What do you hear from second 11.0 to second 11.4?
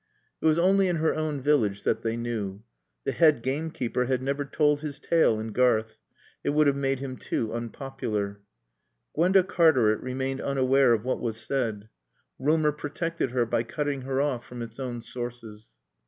what was